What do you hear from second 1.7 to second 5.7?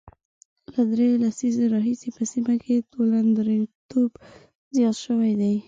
راهیسې په سیمه کې توندلاریتوب زیات شوی دی